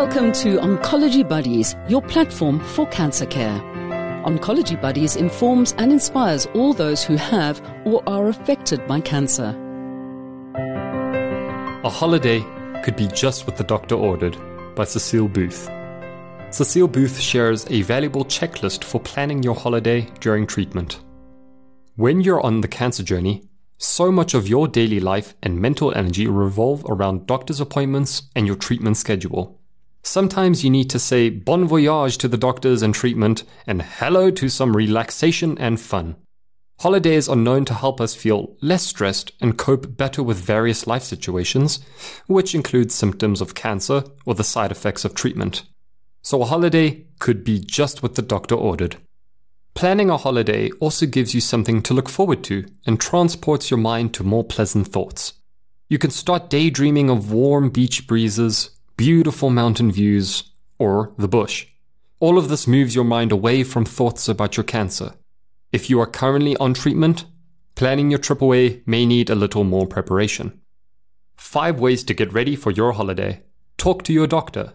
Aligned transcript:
Welcome 0.00 0.32
to 0.32 0.56
Oncology 0.56 1.28
Buddies, 1.28 1.76
your 1.86 2.00
platform 2.00 2.58
for 2.58 2.86
cancer 2.86 3.26
care. 3.26 3.60
Oncology 4.24 4.80
Buddies 4.80 5.16
informs 5.16 5.74
and 5.76 5.92
inspires 5.92 6.46
all 6.54 6.72
those 6.72 7.04
who 7.04 7.16
have 7.16 7.60
or 7.84 8.02
are 8.08 8.28
affected 8.28 8.86
by 8.86 9.00
cancer. 9.02 9.54
A 11.84 11.90
holiday 11.90 12.42
could 12.82 12.96
be 12.96 13.08
just 13.08 13.46
what 13.46 13.58
the 13.58 13.64
doctor 13.64 13.94
ordered 13.94 14.38
by 14.74 14.84
Cecile 14.84 15.28
Booth. 15.28 15.68
Cecile 16.48 16.88
Booth 16.88 17.20
shares 17.20 17.66
a 17.68 17.82
valuable 17.82 18.24
checklist 18.24 18.84
for 18.84 19.00
planning 19.00 19.42
your 19.42 19.54
holiday 19.54 20.08
during 20.20 20.46
treatment. 20.46 21.00
When 21.96 22.22
you're 22.22 22.40
on 22.40 22.62
the 22.62 22.68
cancer 22.68 23.02
journey, 23.02 23.50
so 23.76 24.10
much 24.10 24.32
of 24.32 24.48
your 24.48 24.66
daily 24.66 24.98
life 24.98 25.34
and 25.42 25.60
mental 25.60 25.92
energy 25.94 26.26
revolve 26.26 26.86
around 26.88 27.26
doctor's 27.26 27.60
appointments 27.60 28.22
and 28.34 28.46
your 28.46 28.56
treatment 28.56 28.96
schedule. 28.96 29.59
Sometimes 30.02 30.64
you 30.64 30.70
need 30.70 30.88
to 30.90 30.98
say 30.98 31.28
bon 31.28 31.66
voyage 31.66 32.18
to 32.18 32.28
the 32.28 32.38
doctors 32.38 32.82
and 32.82 32.94
treatment 32.94 33.44
and 33.66 33.82
hello 33.82 34.30
to 34.30 34.48
some 34.48 34.76
relaxation 34.76 35.58
and 35.58 35.80
fun. 35.80 36.16
Holidays 36.80 37.28
are 37.28 37.36
known 37.36 37.66
to 37.66 37.74
help 37.74 38.00
us 38.00 38.14
feel 38.14 38.56
less 38.62 38.82
stressed 38.84 39.32
and 39.40 39.58
cope 39.58 39.98
better 39.98 40.22
with 40.22 40.38
various 40.38 40.86
life 40.86 41.02
situations, 41.02 41.80
which 42.26 42.54
include 42.54 42.90
symptoms 42.90 43.42
of 43.42 43.54
cancer 43.54 44.02
or 44.24 44.34
the 44.34 44.42
side 44.42 44.72
effects 44.72 45.04
of 45.04 45.14
treatment. 45.14 45.64
So 46.22 46.40
a 46.40 46.46
holiday 46.46 47.06
could 47.18 47.44
be 47.44 47.58
just 47.58 48.02
what 48.02 48.14
the 48.14 48.22
doctor 48.22 48.54
ordered. 48.54 48.96
Planning 49.74 50.08
a 50.08 50.16
holiday 50.16 50.70
also 50.80 51.04
gives 51.04 51.34
you 51.34 51.40
something 51.42 51.82
to 51.82 51.94
look 51.94 52.08
forward 52.08 52.42
to 52.44 52.64
and 52.86 52.98
transports 52.98 53.70
your 53.70 53.78
mind 53.78 54.14
to 54.14 54.24
more 54.24 54.44
pleasant 54.44 54.88
thoughts. 54.88 55.34
You 55.88 55.98
can 55.98 56.10
start 56.10 56.48
daydreaming 56.48 57.10
of 57.10 57.30
warm 57.30 57.68
beach 57.68 58.06
breezes, 58.06 58.70
beautiful 59.00 59.48
mountain 59.48 59.90
views, 59.90 60.52
or 60.78 61.14
the 61.16 61.26
bush. 61.26 61.66
All 62.18 62.36
of 62.36 62.50
this 62.50 62.66
moves 62.66 62.94
your 62.94 63.02
mind 63.02 63.32
away 63.32 63.64
from 63.64 63.86
thoughts 63.86 64.28
about 64.28 64.58
your 64.58 64.64
cancer. 64.64 65.14
If 65.72 65.88
you 65.88 65.98
are 66.00 66.06
currently 66.06 66.54
on 66.58 66.74
treatment, 66.74 67.24
planning 67.76 68.10
your 68.10 68.18
trip 68.18 68.42
away 68.42 68.82
may 68.84 69.06
need 69.06 69.30
a 69.30 69.34
little 69.34 69.64
more 69.64 69.86
preparation. 69.86 70.60
Five 71.34 71.80
ways 71.80 72.04
to 72.04 72.12
get 72.12 72.34
ready 72.34 72.54
for 72.54 72.70
your 72.72 72.92
holiday. 72.92 73.42
Talk 73.78 74.02
to 74.02 74.12
your 74.12 74.26
doctor. 74.26 74.74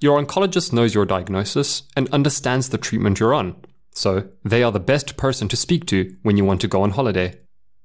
Your 0.00 0.22
oncologist 0.22 0.74
knows 0.74 0.94
your 0.94 1.06
diagnosis 1.06 1.84
and 1.96 2.10
understands 2.10 2.68
the 2.68 2.76
treatment 2.76 3.20
you're 3.20 3.32
on, 3.32 3.56
so 3.94 4.28
they 4.44 4.62
are 4.62 4.72
the 4.72 4.80
best 4.80 5.16
person 5.16 5.48
to 5.48 5.56
speak 5.56 5.86
to 5.86 6.14
when 6.20 6.36
you 6.36 6.44
want 6.44 6.60
to 6.60 6.68
go 6.68 6.82
on 6.82 6.90
holiday. 6.90 7.40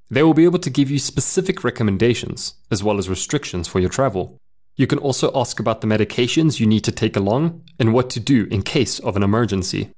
They 0.10 0.22
will 0.22 0.34
be 0.34 0.44
able 0.44 0.60
to 0.60 0.70
give 0.70 0.92
you 0.92 1.00
specific 1.00 1.64
recommendations 1.64 2.56
as 2.70 2.84
well 2.84 2.98
as 2.98 3.08
restrictions 3.08 3.70
for 3.70 3.80
your 3.80 3.90
travel. 3.90 4.38
You 4.78 4.86
can 4.86 5.00
also 5.00 5.32
ask 5.34 5.60
about 5.60 5.82
the 5.82 5.88
medications 5.88 6.60
you 6.60 6.68
need 6.68 6.84
to 6.84 6.92
take 6.92 7.18
along 7.18 7.64
and 7.80 7.94
what 7.94 8.12
to 8.12 8.20
do 8.20 8.46
in 8.52 8.62
case 8.62 9.00
of 9.00 9.18
an 9.18 9.24
emergency. 9.24 9.90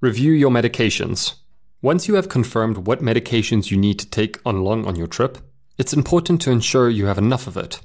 Review 0.00 0.32
your 0.32 0.50
medications. 0.50 1.34
Once 1.82 2.08
you 2.08 2.14
have 2.14 2.30
confirmed 2.30 2.86
what 2.86 3.02
medications 3.02 3.70
you 3.70 3.76
need 3.76 3.98
to 3.98 4.08
take 4.08 4.40
along 4.46 4.86
on 4.86 4.96
your 4.96 5.06
trip, 5.06 5.36
it's 5.76 5.92
important 5.92 6.40
to 6.40 6.50
ensure 6.50 6.88
you 6.88 7.04
have 7.04 7.18
enough 7.18 7.46
of 7.46 7.58
it. 7.58 7.80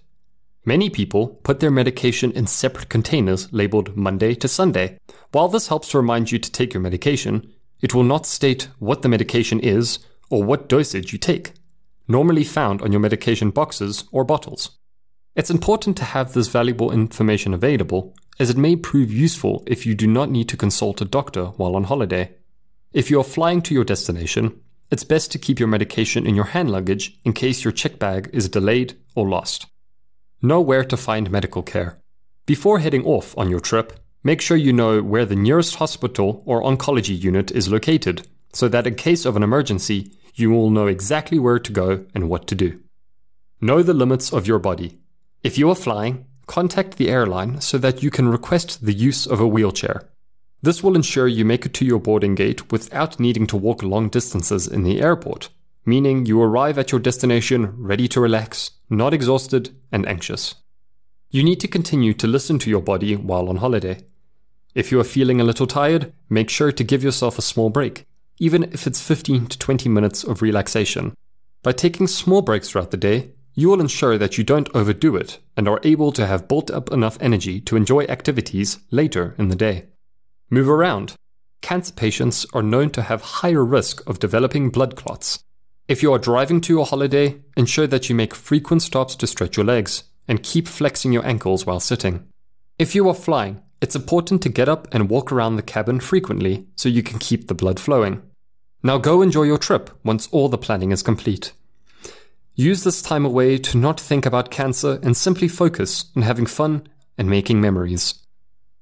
Many 0.64 0.90
people 0.90 1.28
put 1.44 1.60
their 1.60 1.70
medication 1.70 2.32
in 2.32 2.48
separate 2.48 2.88
containers 2.88 3.52
labeled 3.52 3.98
Monday 3.98 4.34
to 4.36 4.48
Sunday. 4.48 4.98
While 5.34 5.50
this 5.50 5.68
helps 5.68 5.90
to 5.92 5.98
remind 5.98 6.32
you 6.32 6.40
to 6.40 6.52
take 6.52 6.74
your 6.74 6.82
medication, 6.82 7.52
it 7.82 7.94
will 7.94 8.04
not 8.04 8.26
state 8.26 8.70
what 8.80 9.02
the 9.02 9.10
medication 9.10 9.60
is 9.60 10.00
or 10.30 10.44
what 10.44 10.70
dosage 10.70 11.12
you 11.12 11.20
take, 11.20 11.52
normally 12.08 12.46
found 12.46 12.82
on 12.82 12.94
your 12.94 13.02
medication 13.02 13.50
boxes 13.50 14.06
or 14.14 14.24
bottles. 14.24 14.78
It's 15.34 15.50
important 15.50 15.96
to 15.98 16.04
have 16.04 16.34
this 16.34 16.50
valuable 16.50 16.92
information 16.92 17.54
available, 17.54 18.14
as 18.38 18.50
it 18.50 18.58
may 18.58 18.76
prove 18.76 19.14
useful 19.14 19.64
if 19.66 19.86
you 19.86 19.96
do 19.96 20.06
not 20.06 20.30
need 20.30 20.50
to 20.50 20.58
consult 20.58 21.00
a 21.00 21.06
doctor 21.06 21.46
while 21.56 21.78
on 21.78 21.86
holiday. 21.86 22.36
If 22.92 23.10
you 23.10 23.18
are 23.22 23.24
flying 23.24 23.62
to 23.62 23.74
your 23.74 23.86
destination, 23.86 24.60
it's 24.90 25.06
best 25.06 25.32
to 25.32 25.40
keep 25.40 25.58
your 25.58 25.70
medication 25.70 26.28
in 26.28 26.36
your 26.36 26.46
hand 26.46 26.70
luggage 26.70 27.18
in 27.24 27.32
case 27.32 27.64
your 27.64 27.72
check 27.72 27.98
bag 27.98 28.30
is 28.34 28.50
delayed 28.50 28.98
or 29.16 29.30
lost. 29.30 29.68
Know 30.42 30.60
where 30.60 30.84
to 30.84 30.98
find 30.98 31.32
medical 31.32 31.64
care. 31.64 32.02
Before 32.46 32.80
heading 32.80 33.06
off 33.06 33.38
on 33.38 33.50
your 33.50 33.62
trip, 33.62 33.94
make 34.26 34.42
sure 34.42 34.58
you 34.58 34.74
know 34.74 35.02
where 35.02 35.26
the 35.26 35.38
nearest 35.38 35.76
hospital 35.76 36.44
or 36.46 36.62
oncology 36.62 37.18
unit 37.18 37.52
is 37.52 37.70
located, 37.70 38.28
so 38.52 38.68
that 38.68 38.86
in 38.86 38.96
case 38.96 39.24
of 39.24 39.38
an 39.38 39.44
emergency, 39.44 40.12
you 40.34 40.52
will 40.52 40.70
know 40.70 40.88
exactly 40.88 41.40
where 41.40 41.60
to 41.60 41.72
go 41.72 42.06
and 42.14 42.30
what 42.30 42.48
to 42.48 42.56
do. 42.56 42.82
Know 43.62 43.82
the 43.82 43.94
limits 43.94 44.34
of 44.34 44.46
your 44.46 44.60
body. 44.60 44.98
If 45.44 45.58
you 45.58 45.72
are 45.72 45.76
flying, 45.76 46.26
contact 46.46 46.98
the 46.98 47.10
airline 47.10 47.62
so 47.62 47.80
that 47.80 48.04
you 48.04 48.12
can 48.12 48.30
request 48.30 48.86
the 48.86 48.94
use 48.94 49.26
of 49.26 49.40
a 49.40 49.48
wheelchair. 49.48 50.08
This 50.62 50.84
will 50.84 50.96
ensure 50.96 51.28
you 51.28 51.44
make 51.44 51.66
it 51.66 51.74
to 51.76 51.86
your 51.86 52.00
boarding 52.00 52.36
gate 52.36 52.72
without 52.72 53.20
needing 53.20 53.48
to 53.48 53.58
walk 53.58 53.82
long 53.82 54.10
distances 54.10 54.68
in 54.68 54.84
the 54.84 55.02
airport, 55.02 55.50
meaning 55.84 56.28
you 56.28 56.40
arrive 56.40 56.78
at 56.78 56.92
your 56.92 57.02
destination 57.02 57.74
ready 57.76 58.08
to 58.10 58.22
relax, 58.22 58.72
not 58.88 59.16
exhausted 59.16 59.76
and 59.92 60.08
anxious. 60.08 60.54
You 61.32 61.44
need 61.44 61.60
to 61.62 61.68
continue 61.68 62.14
to 62.14 62.28
listen 62.28 62.60
to 62.60 62.70
your 62.70 62.82
body 62.82 63.16
while 63.16 63.50
on 63.50 63.56
holiday. 63.56 64.06
If 64.76 64.92
you 64.92 65.00
are 65.00 65.04
feeling 65.04 65.42
a 65.42 65.44
little 65.44 65.66
tired, 65.66 66.14
make 66.30 66.52
sure 66.52 66.72
to 66.72 66.84
give 66.84 67.04
yourself 67.04 67.40
a 67.40 67.42
small 67.42 67.72
break, 67.72 68.06
even 68.38 68.66
if 68.66 68.86
it's 68.86 69.02
15 69.02 69.48
to 69.48 69.58
20 69.58 69.90
minutes 69.90 70.24
of 70.24 70.44
relaxation. 70.44 71.16
By 71.64 71.72
taking 71.72 72.06
small 72.06 72.44
breaks 72.44 72.70
throughout 72.70 72.92
the 72.92 72.98
day, 72.98 73.32
you 73.54 73.70
will 73.70 73.82
ensure 73.82 74.18
that 74.18 74.38
you 74.38 74.44
don't 74.44 74.70
overdo 74.74 75.16
it 75.16 75.40
and 75.58 75.68
are 75.68 75.82
able 75.84 76.12
to 76.12 76.26
have 76.26 76.48
built 76.48 76.72
up 76.72 76.92
enough 76.92 77.18
energy 77.22 77.60
to 77.62 77.76
enjoy 77.76 78.04
activities 78.06 78.80
later 78.92 79.36
in 79.38 79.50
the 79.50 79.56
day. 79.56 79.88
Move 80.50 80.70
around. 80.70 81.16
Cancer 81.62 81.94
patients 81.94 82.46
are 82.54 82.64
known 82.64 82.90
to 82.92 83.02
have 83.02 83.22
higher 83.22 83.64
risk 83.64 84.08
of 84.10 84.20
developing 84.20 84.70
blood 84.70 84.96
clots. 84.96 85.44
If 85.88 86.02
you 86.02 86.14
are 86.14 86.20
driving 86.20 86.62
to 86.62 86.74
your 86.74 86.86
holiday, 86.86 87.42
ensure 87.58 87.88
that 87.88 88.10
you 88.10 88.16
make 88.16 88.34
frequent 88.34 88.82
stops 88.82 89.16
to 89.18 89.28
stretch 89.28 89.58
your 89.58 89.66
legs 89.66 90.04
and 90.28 90.44
keep 90.44 90.68
flexing 90.68 91.12
your 91.12 91.26
ankles 91.26 91.66
while 91.66 91.80
sitting. 91.80 92.28
If 92.80 92.96
you 92.96 93.08
are 93.10 93.14
flying, 93.14 93.62
it's 93.82 93.96
important 93.96 94.42
to 94.44 94.50
get 94.50 94.70
up 94.70 94.88
and 94.94 95.10
walk 95.10 95.32
around 95.32 95.56
the 95.56 95.62
cabin 95.62 96.00
frequently 96.00 96.68
so 96.76 96.88
you 96.88 97.04
can 97.04 97.20
keep 97.20 97.48
the 97.48 97.54
blood 97.54 97.80
flowing. 97.80 98.22
Now 98.84 98.98
go 98.98 99.22
enjoy 99.22 99.44
your 99.44 99.58
trip 99.58 99.90
once 100.04 100.28
all 100.32 100.50
the 100.50 100.58
planning 100.58 100.92
is 100.92 101.04
complete. 101.04 101.54
Use 102.62 102.84
this 102.84 103.02
time 103.02 103.26
away 103.26 103.58
to 103.58 103.76
not 103.76 104.00
think 104.00 104.24
about 104.28 104.52
cancer 104.52 105.00
and 105.02 105.18
simply 105.18 105.48
focus 105.48 106.06
on 106.16 106.22
having 106.22 106.46
fun 106.46 106.88
and 107.18 107.28
making 107.28 107.60
memories. 107.60 108.14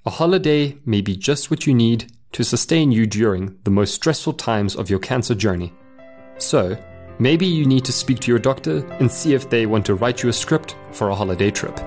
A 0.04 0.10
holiday 0.10 0.76
may 0.84 1.00
be 1.00 1.16
just 1.16 1.50
what 1.50 1.66
you 1.66 1.72
need 1.72 2.12
to 2.32 2.44
sustain 2.44 2.92
you 2.92 3.06
during 3.06 3.56
the 3.64 3.70
most 3.70 3.94
stressful 3.94 4.34
times 4.34 4.76
of 4.76 4.90
your 4.90 4.98
cancer 4.98 5.34
journey. 5.34 5.72
So, 6.36 6.76
maybe 7.18 7.46
you 7.46 7.64
need 7.64 7.86
to 7.86 7.92
speak 7.92 8.20
to 8.20 8.30
your 8.30 8.38
doctor 8.38 8.86
and 9.00 9.10
see 9.10 9.32
if 9.32 9.48
they 9.48 9.64
want 9.64 9.86
to 9.86 9.94
write 9.94 10.22
you 10.22 10.28
a 10.28 10.34
script 10.34 10.76
for 10.92 11.08
a 11.08 11.14
holiday 11.14 11.50
trip. 11.50 11.80